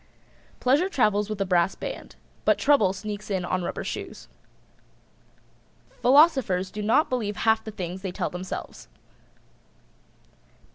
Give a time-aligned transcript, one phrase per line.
[0.59, 4.27] Pleasure travels with a brass band, but Trouble sneaks in on rubber shoes.
[6.01, 8.87] Philosophers do not believe half the things they tell themselves.